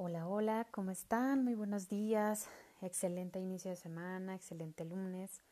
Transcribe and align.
Hola, 0.00 0.28
hola, 0.28 0.64
¿cómo 0.70 0.92
están? 0.92 1.42
Muy 1.42 1.56
buenos 1.56 1.88
días. 1.88 2.46
Excelente 2.82 3.40
inicio 3.40 3.72
de 3.72 3.76
semana, 3.76 4.36
excelente 4.36 4.84
lunes. 4.84 5.42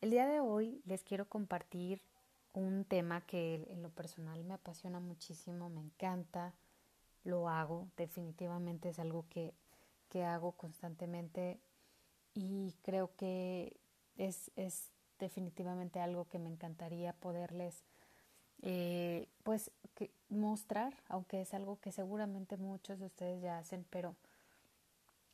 El 0.00 0.10
día 0.10 0.26
de 0.26 0.40
hoy 0.40 0.82
les 0.84 1.04
quiero 1.04 1.28
compartir 1.28 2.02
un 2.52 2.84
tema 2.84 3.20
que 3.20 3.68
en 3.70 3.82
lo 3.82 3.90
personal 3.90 4.42
me 4.42 4.54
apasiona 4.54 4.98
muchísimo, 4.98 5.70
me 5.70 5.80
encanta, 5.80 6.54
lo 7.22 7.48
hago, 7.48 7.86
definitivamente 7.96 8.88
es 8.88 8.98
algo 8.98 9.26
que, 9.30 9.54
que 10.08 10.24
hago 10.24 10.56
constantemente 10.56 11.60
y 12.34 12.74
creo 12.82 13.14
que 13.14 13.78
es, 14.16 14.50
es 14.56 14.90
definitivamente 15.20 16.00
algo 16.00 16.24
que 16.28 16.40
me 16.40 16.50
encantaría 16.50 17.12
poderles 17.12 17.84
eh, 18.62 19.28
pues 19.42 19.70
que 19.94 20.10
mostrar, 20.28 20.94
aunque 21.08 21.40
es 21.40 21.54
algo 21.54 21.80
que 21.80 21.92
seguramente 21.92 22.56
muchos 22.56 22.98
de 22.98 23.06
ustedes 23.06 23.42
ya 23.42 23.58
hacen, 23.58 23.86
pero 23.90 24.16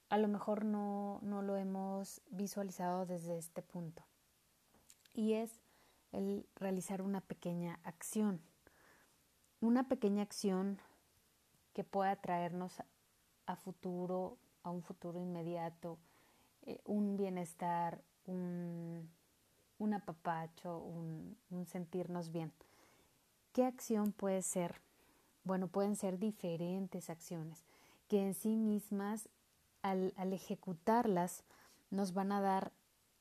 a 0.08 0.18
lo 0.18 0.28
mejor 0.28 0.64
no, 0.64 1.18
no 1.22 1.42
lo 1.42 1.56
hemos 1.56 2.20
visualizado 2.30 3.06
desde 3.06 3.38
este 3.38 3.62
punto. 3.62 4.04
Y 5.14 5.34
es 5.34 5.60
el 6.12 6.46
realizar 6.56 7.02
una 7.02 7.20
pequeña 7.20 7.80
acción. 7.82 8.40
Una 9.60 9.88
pequeña 9.88 10.22
acción 10.22 10.78
que 11.72 11.84
pueda 11.84 12.14
traernos 12.16 12.82
a 13.46 13.56
futuro, 13.56 14.38
a 14.62 14.70
un 14.70 14.82
futuro 14.82 15.20
inmediato, 15.20 15.98
eh, 16.62 16.80
un 16.84 17.16
bienestar, 17.16 18.00
un, 18.26 19.10
un 19.78 19.94
apapacho, 19.94 20.78
un, 20.78 21.36
un 21.50 21.66
sentirnos 21.66 22.30
bien. 22.30 22.52
¿Qué 23.54 23.64
acción 23.64 24.10
puede 24.10 24.42
ser? 24.42 24.82
Bueno, 25.44 25.68
pueden 25.68 25.94
ser 25.94 26.18
diferentes 26.18 27.08
acciones 27.08 27.64
que 28.08 28.20
en 28.20 28.34
sí 28.34 28.56
mismas, 28.56 29.28
al, 29.80 30.12
ejecutarlas, 30.32 31.44
nos 31.88 32.14
van 32.14 32.32
a 32.32 32.40
dar 32.40 32.72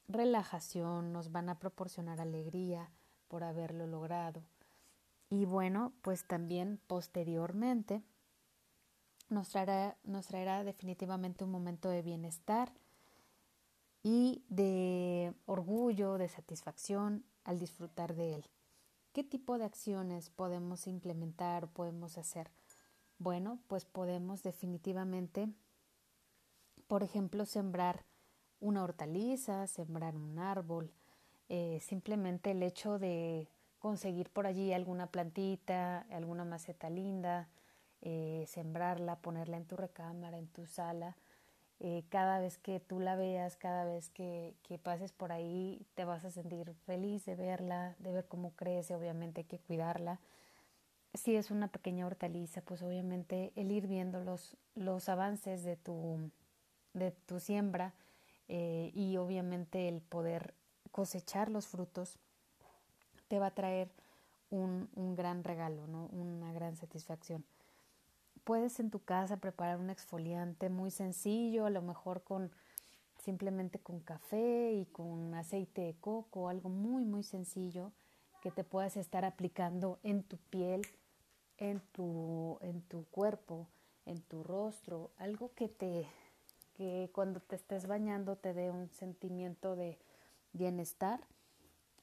relajación, 0.08 1.14
nos 1.14 1.32
van 1.32 1.50
a 1.50 1.60
proporcionar 1.60 2.20
alegría 2.20 2.90
por 3.28 3.44
haberlo 3.44 3.86
logrado. 3.86 4.42
Y 5.30 5.46
bueno, 5.46 5.94
pues 6.02 6.26
también 6.26 6.80
posteriormente 6.88 8.02
nos 9.30 9.50
traerá, 9.50 9.98
nos 10.04 10.26
traerá 10.26 10.64
definitivamente 10.64 11.44
un 11.44 11.52
momento 11.52 11.90
de 11.90 12.02
bienestar 12.02 12.74
y 14.02 14.44
de 14.50 15.36
orgullo, 15.46 16.18
de 16.18 16.28
satisfacción 16.28 17.24
al 17.44 17.60
disfrutar 17.60 18.16
de 18.16 18.34
él. 18.34 18.50
¿Qué 19.14 19.24
tipo 19.24 19.60
de 19.60 19.66
acciones 19.66 20.32
podemos 20.32 20.88
implementar 20.88 21.66
o 21.66 21.68
podemos 21.68 22.18
hacer? 22.18 22.50
Bueno, 23.20 23.60
pues 23.68 23.86
podemos 23.86 24.42
definitivamente, 24.42 25.48
por 26.88 27.04
ejemplo, 27.04 27.46
sembrar 27.46 28.06
una 28.60 28.84
hortaliza, 28.84 29.68
sembrar 29.68 30.16
un 30.16 30.40
árbol, 30.40 30.92
eh, 31.48 31.80
simplemente 31.80 32.50
el 32.50 32.64
hecho 32.64 32.98
de 32.98 33.48
conseguir 33.78 34.32
por 34.32 34.48
allí 34.48 34.74
alguna 34.74 35.06
plantita, 35.06 36.08
alguna 36.10 36.44
maceta 36.44 36.90
linda, 36.90 37.50
eh, 38.02 38.46
sembrarla, 38.48 39.22
ponerla 39.22 39.58
en 39.58 39.68
tu 39.68 39.78
recámara, 39.78 40.40
en 40.40 40.48
tu 40.48 40.66
sala, 40.66 41.16
eh, 41.86 42.06
cada 42.08 42.40
vez 42.40 42.58
que 42.58 42.80
tú 42.80 43.02
la 43.02 43.18
veas, 43.18 43.58
cada 43.58 43.84
vez 43.84 44.10
que, 44.10 44.56
que, 44.64 44.78
pases 44.80 45.12
por 45.12 45.34
ahí, 45.34 45.86
te 45.96 46.06
vas 46.06 46.24
a 46.24 46.32
sentir 46.32 46.74
feliz 46.86 47.26
de 47.26 47.36
verla, 47.36 47.98
de 48.00 48.14
ver 48.14 48.26
cómo 48.30 48.52
crece, 48.52 48.96
obviamente 48.96 49.42
hay 49.42 49.48
que 49.48 49.60
cuidarla. 49.60 50.22
Si 51.14 51.36
es 51.36 51.52
una 51.52 51.68
pequeña 51.68 52.08
hortaliza, 52.08 52.62
pues 52.62 52.82
obviamente 52.84 53.52
el 53.58 53.70
ir 53.70 53.88
viendo 53.88 54.24
los, 54.24 54.56
los 54.76 55.10
avances 55.10 55.66
de 55.66 55.76
tu, 55.76 56.32
de 56.94 57.12
tu 57.12 57.42
siembra 57.42 57.94
eh, 58.48 58.92
y 58.94 59.18
obviamente 59.18 59.90
el 59.90 60.00
poder 60.00 60.54
cosechar 60.92 61.52
los 61.52 61.68
frutos 61.68 62.18
te 63.28 63.40
va 63.40 63.48
a 63.48 63.56
traer 63.56 63.90
un, 64.52 64.90
un 64.96 65.16
gran 65.18 65.44
regalo, 65.44 65.86
¿no? 65.88 66.06
una 66.14 66.54
gran 66.54 66.78
satisfacción 66.78 67.44
puedes 68.44 68.80
en 68.80 68.90
tu 68.90 69.00
casa 69.00 69.38
preparar 69.38 69.80
un 69.80 69.90
exfoliante 69.90 70.70
muy 70.70 70.92
sencillo, 70.92 71.66
a 71.66 71.70
lo 71.70 71.82
mejor 71.82 72.24
con 72.24 72.52
simplemente 73.24 73.80
con 73.80 74.02
café 74.02 74.74
y 74.74 74.86
con 74.86 75.34
aceite 75.34 75.82
de 75.82 75.96
coco, 75.96 76.50
algo 76.50 76.70
muy 76.70 77.06
muy 77.06 77.24
sencillo 77.24 77.92
que 78.42 78.52
te 78.52 78.64
puedas 78.64 78.98
estar 78.98 79.24
aplicando 79.24 80.00
en 80.04 80.24
tu 80.24 80.38
piel, 80.38 80.82
en 81.58 81.80
tu 81.94 82.58
en 82.62 82.82
tu 82.82 83.06
cuerpo, 83.06 83.68
en 84.06 84.22
tu 84.22 84.44
rostro, 84.44 85.12
algo 85.18 85.54
que 85.56 85.70
te 85.70 86.08
que 86.74 87.10
cuando 87.14 87.40
te 87.40 87.56
estés 87.56 87.88
bañando 87.88 88.36
te 88.36 88.54
dé 88.54 88.72
un 88.72 88.90
sentimiento 88.90 89.76
de 89.76 89.98
bienestar. 90.52 91.22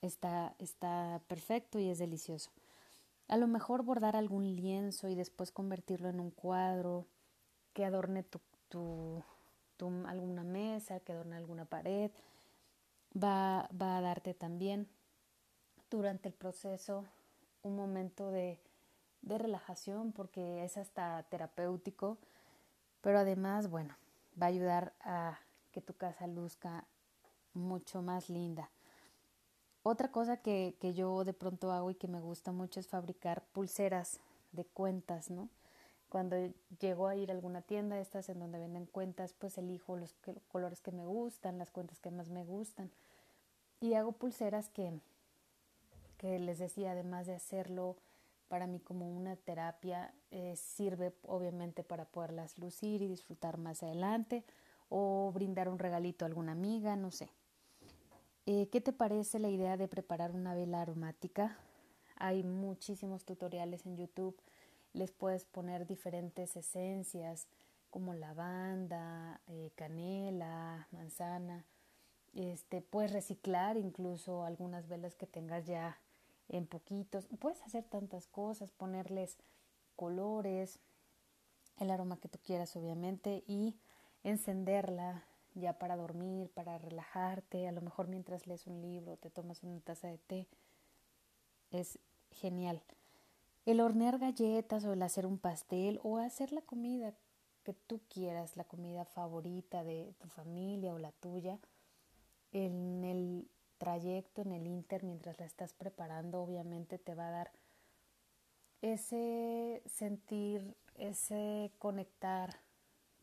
Está 0.00 0.54
está 0.58 1.20
perfecto 1.28 1.78
y 1.78 1.90
es 1.90 1.98
delicioso. 1.98 2.50
A 3.30 3.36
lo 3.36 3.46
mejor 3.46 3.84
bordar 3.84 4.16
algún 4.16 4.56
lienzo 4.56 5.08
y 5.08 5.14
después 5.14 5.52
convertirlo 5.52 6.08
en 6.08 6.18
un 6.18 6.32
cuadro 6.32 7.06
que 7.72 7.84
adorne 7.84 8.24
tu, 8.24 8.40
tu, 8.68 9.22
alguna 10.04 10.42
mesa, 10.42 10.98
que 10.98 11.12
adorne 11.12 11.36
alguna 11.36 11.64
pared. 11.64 12.10
Va, 13.16 13.68
va 13.70 13.98
a 13.98 14.00
darte 14.00 14.34
también 14.34 14.88
durante 15.88 16.28
el 16.28 16.34
proceso 16.34 17.04
un 17.62 17.76
momento 17.76 18.32
de, 18.32 18.58
de 19.22 19.38
relajación 19.38 20.10
porque 20.10 20.64
es 20.64 20.76
hasta 20.76 21.22
terapéutico, 21.30 22.18
pero 23.00 23.20
además, 23.20 23.70
bueno, 23.70 23.94
va 24.42 24.46
a 24.46 24.48
ayudar 24.48 24.92
a 25.02 25.38
que 25.70 25.80
tu 25.80 25.94
casa 25.94 26.26
luzca 26.26 26.84
mucho 27.54 28.02
más 28.02 28.28
linda. 28.28 28.70
Otra 29.82 30.10
cosa 30.10 30.36
que, 30.38 30.76
que 30.80 30.92
yo 30.92 31.24
de 31.24 31.32
pronto 31.32 31.72
hago 31.72 31.90
y 31.90 31.94
que 31.94 32.08
me 32.08 32.20
gusta 32.20 32.52
mucho 32.52 32.80
es 32.80 32.88
fabricar 32.88 33.42
pulseras 33.52 34.20
de 34.52 34.64
cuentas, 34.64 35.30
¿no? 35.30 35.48
Cuando 36.10 36.36
llego 36.80 37.06
a 37.06 37.14
ir 37.14 37.30
a 37.30 37.34
alguna 37.34 37.62
tienda, 37.62 38.00
estas 38.00 38.28
en 38.28 38.40
donde 38.40 38.58
venden 38.58 38.84
cuentas, 38.86 39.32
pues 39.32 39.56
elijo 39.58 39.96
los, 39.96 40.16
colores 40.50 40.80
que 40.80 40.90
me 40.90 41.06
gustan, 41.06 41.56
las 41.56 41.70
cuentas 41.70 42.00
que 42.00 42.10
más 42.10 42.28
me 42.28 42.44
gustan. 42.44 42.90
Y 43.80 43.94
hago 43.94 44.12
pulseras 44.12 44.68
que, 44.68 44.92
que 46.18 46.40
les 46.40 46.58
decía, 46.58 46.90
además 46.90 47.26
de 47.28 47.34
hacerlo 47.34 47.96
para 48.48 48.66
mí 48.66 48.80
como 48.80 49.08
una 49.08 49.36
terapia, 49.36 50.12
eh, 50.32 50.56
sirve 50.56 51.14
obviamente 51.22 51.84
para 51.84 52.04
poderlas 52.04 52.58
lucir 52.58 53.02
y 53.02 53.06
disfrutar 53.06 53.56
más 53.56 53.84
adelante 53.84 54.44
o 54.88 55.30
brindar 55.32 55.68
un 55.68 55.78
regalito 55.78 56.24
a 56.24 56.28
alguna 56.28 56.52
amiga, 56.52 56.96
no 56.96 57.12
sé. 57.12 57.30
Eh, 58.52 58.68
¿Qué 58.68 58.80
te 58.80 58.92
parece 58.92 59.38
la 59.38 59.48
idea 59.48 59.76
de 59.76 59.86
preparar 59.86 60.32
una 60.32 60.56
vela 60.56 60.82
aromática? 60.82 61.56
Hay 62.16 62.42
muchísimos 62.42 63.24
tutoriales 63.24 63.86
en 63.86 63.96
YouTube. 63.96 64.36
Les 64.92 65.12
puedes 65.12 65.44
poner 65.44 65.86
diferentes 65.86 66.56
esencias 66.56 67.46
como 67.90 68.12
lavanda, 68.12 69.40
eh, 69.46 69.70
canela, 69.76 70.88
manzana. 70.90 71.64
Este, 72.34 72.82
puedes 72.82 73.12
reciclar 73.12 73.76
incluso 73.76 74.44
algunas 74.44 74.88
velas 74.88 75.14
que 75.14 75.28
tengas 75.28 75.64
ya 75.66 76.00
en 76.48 76.66
poquitos. 76.66 77.28
Puedes 77.38 77.62
hacer 77.62 77.84
tantas 77.84 78.26
cosas, 78.26 78.72
ponerles 78.72 79.36
colores, 79.94 80.80
el 81.78 81.88
aroma 81.88 82.16
que 82.16 82.28
tú 82.28 82.40
quieras 82.44 82.74
obviamente 82.74 83.44
y 83.46 83.76
encenderla 84.24 85.22
ya 85.54 85.78
para 85.78 85.96
dormir, 85.96 86.50
para 86.50 86.78
relajarte, 86.78 87.68
a 87.68 87.72
lo 87.72 87.80
mejor 87.80 88.08
mientras 88.08 88.46
lees 88.46 88.66
un 88.66 88.80
libro, 88.80 89.16
te 89.16 89.30
tomas 89.30 89.62
una 89.62 89.80
taza 89.80 90.08
de 90.08 90.18
té. 90.18 90.48
Es 91.70 91.98
genial. 92.30 92.82
El 93.66 93.80
hornear 93.80 94.18
galletas 94.18 94.84
o 94.84 94.92
el 94.92 95.02
hacer 95.02 95.26
un 95.26 95.38
pastel 95.38 96.00
o 96.02 96.18
hacer 96.18 96.52
la 96.52 96.62
comida 96.62 97.14
que 97.62 97.74
tú 97.74 98.00
quieras, 98.08 98.56
la 98.56 98.64
comida 98.64 99.04
favorita 99.04 99.84
de 99.84 100.14
tu 100.18 100.28
familia 100.28 100.94
o 100.94 100.98
la 100.98 101.12
tuya, 101.12 101.58
en 102.52 103.04
el 103.04 103.48
trayecto, 103.78 104.42
en 104.42 104.52
el 104.52 104.66
inter, 104.66 105.04
mientras 105.04 105.38
la 105.38 105.46
estás 105.46 105.72
preparando, 105.72 106.42
obviamente 106.42 106.98
te 106.98 107.14
va 107.14 107.28
a 107.28 107.32
dar 107.32 107.52
ese 108.82 109.82
sentir, 109.86 110.74
ese 110.94 111.70
conectar 111.78 112.60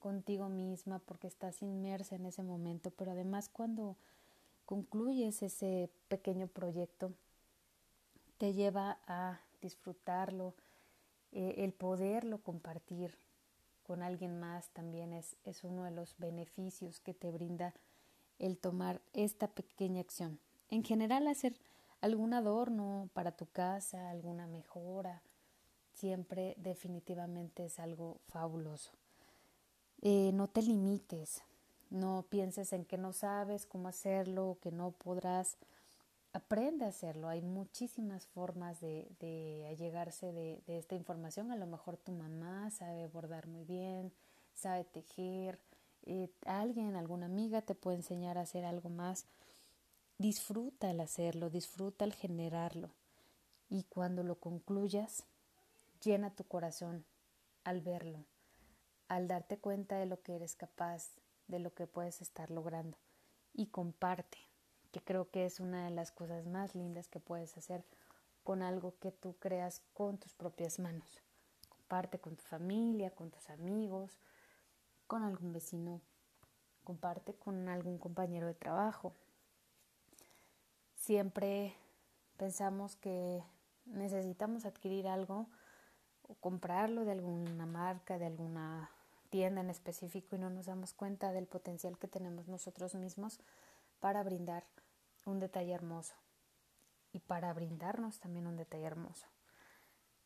contigo 0.08 0.48
misma 0.48 1.00
porque 1.00 1.28
estás 1.28 1.62
inmersa 1.62 2.16
en 2.16 2.26
ese 2.26 2.42
momento, 2.42 2.92
pero 2.92 3.12
además 3.12 3.50
cuando 3.50 3.98
concluyes 4.66 5.44
ese 5.44 5.90
pequeño 6.08 6.48
proyecto, 6.48 7.12
te 8.38 8.54
lleva 8.54 9.00
a 9.06 9.42
disfrutarlo, 9.62 10.54
eh, 11.34 11.56
el 11.58 11.74
poderlo 11.74 12.38
compartir 12.38 13.18
con 13.84 14.02
alguien 14.02 14.40
más 14.40 14.70
también 14.70 15.12
es, 15.12 15.36
es 15.44 15.66
uno 15.66 15.84
de 15.84 15.92
los 15.92 16.18
beneficios 16.18 17.02
que 17.02 17.14
te 17.14 17.30
brinda 17.30 17.74
el 18.40 18.58
tomar 18.58 19.02
esta 19.12 19.50
pequeña 19.50 20.00
acción. 20.00 20.40
En 20.70 20.86
general, 20.86 21.28
hacer 21.28 21.60
algún 22.00 22.34
adorno 22.34 23.10
para 23.14 23.34
tu 23.34 23.46
casa, 23.48 24.10
alguna 24.10 24.48
mejora, 24.48 25.22
siempre 25.92 26.56
definitivamente 26.60 27.66
es 27.66 27.78
algo 27.78 28.22
fabuloso. 28.30 28.94
Eh, 30.02 30.32
no 30.34 30.48
te 30.48 30.62
limites, 30.62 31.42
no 31.90 32.26
pienses 32.30 32.74
en 32.74 32.86
que 32.86 32.98
no 32.98 33.14
sabes 33.14 33.66
cómo 33.66 33.88
hacerlo 33.88 34.58
que 34.62 34.72
no 34.72 34.92
podrás. 34.92 35.58
Aprende 36.34 36.86
a 36.86 36.90
hacerlo. 36.90 37.30
Hay 37.30 37.42
muchísimas 37.42 38.28
formas 38.28 38.80
de, 38.80 39.08
de 39.20 39.66
allegarse 39.70 40.32
de, 40.32 40.62
de 40.68 40.78
esta 40.78 40.96
información. 40.96 41.52
A 41.52 41.56
lo 41.56 41.66
mejor 41.66 41.98
tu 41.98 42.12
mamá 42.12 42.70
sabe 42.72 43.08
bordar 43.08 43.48
muy 43.48 43.64
bien, 43.64 44.14
sabe 44.54 44.84
tejer, 44.84 45.60
eh, 46.10 46.30
alguien, 46.46 46.96
alguna 46.96 47.26
amiga 47.26 47.62
te 47.62 47.76
puede 47.76 47.98
enseñar 47.98 48.38
a 48.38 48.42
hacer 48.42 48.66
algo 48.66 48.90
más. 48.90 49.26
Disfruta 50.18 50.90
al 50.90 51.02
hacerlo, 51.02 51.50
disfruta 51.50 52.06
al 52.06 52.14
generarlo. 52.14 52.90
Y 53.70 53.84
cuando 53.84 54.24
lo 54.24 54.36
concluyas, 54.36 55.26
llena 56.02 56.34
tu 56.34 56.46
corazón 56.46 57.04
al 57.66 57.82
verlo, 57.82 58.24
al 59.08 59.28
darte 59.28 59.58
cuenta 59.58 59.98
de 59.98 60.06
lo 60.06 60.22
que 60.22 60.36
eres 60.36 60.56
capaz, 60.56 61.12
de 61.48 61.60
lo 61.60 61.74
que 61.74 61.88
puedes 61.88 62.22
estar 62.22 62.52
logrando. 62.52 62.98
Y 63.54 63.68
comparte, 63.68 64.38
que 64.92 65.02
creo 65.02 65.30
que 65.30 65.46
es 65.46 65.60
una 65.60 65.86
de 65.86 65.92
las 65.92 66.12
cosas 66.12 66.46
más 66.46 66.76
lindas 66.76 67.08
que 67.08 67.20
puedes 67.20 67.58
hacer 67.58 67.84
con 68.44 68.62
algo 68.62 68.98
que 69.00 69.12
tú 69.12 69.36
creas 69.40 69.82
con 69.94 70.18
tus 70.18 70.34
propias 70.34 70.80
manos. 70.80 71.22
Comparte 71.70 72.20
con 72.20 72.36
tu 72.36 72.44
familia, 72.44 73.12
con 73.12 73.32
tus 73.32 73.50
amigos, 73.50 74.20
con 75.08 75.24
algún 75.24 75.54
vecino, 75.54 76.02
comparte 76.84 77.34
con 77.34 77.68
algún 77.70 77.98
compañero 77.98 78.48
de 78.48 78.54
trabajo. 78.54 79.14
Siempre 80.96 81.76
pensamos 82.38 82.96
que 82.96 83.44
necesitamos 83.86 84.66
adquirir 84.66 85.08
algo 85.08 85.48
o 86.24 86.36
comprarlo 86.36 87.06
de 87.06 87.14
alguna 87.14 87.66
marca, 87.66 88.18
de 88.18 88.26
alguna 88.26 88.90
tienda 89.30 89.62
en 89.62 89.70
específico 89.70 90.36
y 90.36 90.40
no 90.40 90.50
nos 90.50 90.66
damos 90.66 90.94
cuenta 90.94 91.32
del 91.32 91.48
potencial 91.48 91.98
que 91.98 92.08
tenemos 92.08 92.48
nosotros 92.48 92.96
mismos 92.96 93.40
para 94.00 94.24
brindar 94.24 94.66
un 95.26 95.40
detalle 95.40 95.74
hermoso 95.74 96.16
y 97.14 97.20
para 97.20 97.54
brindarnos 97.54 98.20
también 98.20 98.48
un 98.48 98.58
detalle 98.58 98.86
hermoso. 98.86 99.28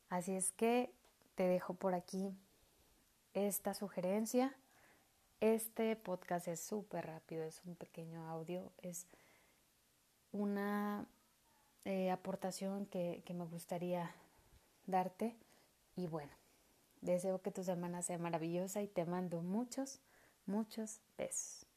Así 0.09 0.35
es 0.35 0.51
que 0.51 0.93
te 1.35 1.43
dejo 1.43 1.73
por 1.73 1.93
aquí 1.93 2.35
esta 3.33 3.73
sugerencia 3.73 4.55
este 5.41 5.95
podcast 5.95 6.47
es 6.47 6.59
súper 6.59 7.07
rápido, 7.07 7.43
es 7.43 7.63
un 7.65 7.75
pequeño 7.75 8.29
audio, 8.29 8.71
es 8.83 9.07
una 10.31 11.07
eh, 11.83 12.11
aportación 12.11 12.85
que, 12.85 13.23
que 13.25 13.33
me 13.33 13.45
gustaría 13.45 14.13
darte 14.85 15.35
y 15.95 16.05
bueno, 16.05 16.31
deseo 17.01 17.41
que 17.41 17.51
tu 17.51 17.63
semana 17.63 18.01
sea 18.01 18.17
maravillosa 18.17 18.81
y 18.81 18.87
te 18.87 19.05
mando 19.05 19.41
muchos, 19.41 20.01
muchos 20.45 21.01
besos. 21.17 21.70